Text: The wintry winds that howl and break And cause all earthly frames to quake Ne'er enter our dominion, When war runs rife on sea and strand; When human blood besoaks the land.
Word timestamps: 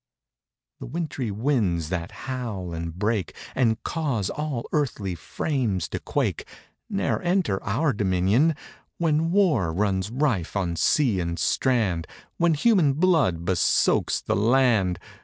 The 0.79 0.87
wintry 0.87 1.29
winds 1.29 1.89
that 1.89 2.11
howl 2.25 2.73
and 2.73 2.91
break 2.97 3.35
And 3.53 3.83
cause 3.83 4.31
all 4.31 4.67
earthly 4.71 5.13
frames 5.13 5.87
to 5.89 5.99
quake 5.99 6.47
Ne'er 6.89 7.21
enter 7.21 7.61
our 7.63 7.93
dominion, 7.93 8.55
When 8.97 9.29
war 9.29 9.71
runs 9.71 10.09
rife 10.09 10.55
on 10.55 10.75
sea 10.75 11.19
and 11.19 11.37
strand; 11.37 12.07
When 12.37 12.55
human 12.55 12.93
blood 12.93 13.45
besoaks 13.45 14.21
the 14.21 14.35
land. 14.35 14.97